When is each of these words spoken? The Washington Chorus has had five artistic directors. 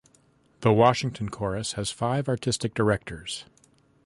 The 0.61 0.73
Washington 0.73 1.29
Chorus 1.29 1.73
has 1.73 1.91
had 1.91 1.95
five 1.95 2.27
artistic 2.27 2.73
directors. 2.73 3.45